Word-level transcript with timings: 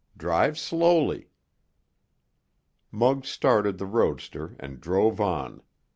Drive 0.17 0.57
slowly." 0.57 1.29
Muggs 2.89 3.29
started 3.29 3.77
the 3.77 3.85
roadster 3.85 4.55
and 4.59 4.81
drove 4.81 5.19
on. 5.21 5.61